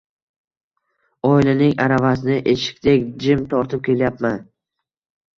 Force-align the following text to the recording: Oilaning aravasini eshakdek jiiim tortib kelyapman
Oilaning 1.31 1.75
aravasini 1.85 2.37
eshakdek 2.53 3.05
jiiim 3.25 3.43
tortib 3.53 3.83
kelyapman 3.89 4.41